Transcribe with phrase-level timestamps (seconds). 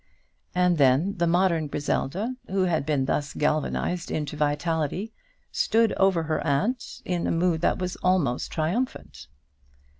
[0.55, 5.13] And then the modern Griselda, who had been thus galvanised into vitality,
[5.51, 9.27] stood over her aunt in a mood that was almost triumphant.